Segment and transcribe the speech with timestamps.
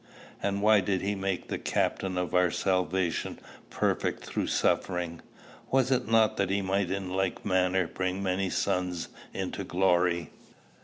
[0.41, 3.37] And why did he make the Captain of our salvation
[3.69, 5.21] perfect through suffering?
[5.69, 10.31] Was it not that he might in like manner bring many sons into glory?